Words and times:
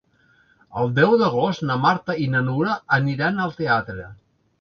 El 0.83 0.87
deu 0.99 1.11
d'agost 1.21 1.65
na 1.71 1.75
Marta 1.83 2.15
i 2.23 2.25
na 2.37 2.41
Nura 2.47 2.79
aniran 2.97 3.45
al 3.45 3.55
teatre. 3.61 4.07